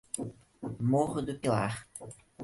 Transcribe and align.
Morro 0.79 1.21
do 1.21 1.35
Pilar 1.37 1.87